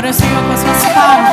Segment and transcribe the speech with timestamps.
[0.00, 1.29] O Senhor com as suas palmas.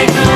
[0.00, 0.29] Take